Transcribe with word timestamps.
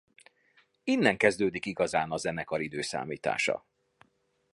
Innen 0.83 1.17
kezdődik 1.17 1.65
igazán 1.65 2.11
a 2.11 2.17
zenekar 2.17 2.61
időszámítása. 2.61 3.65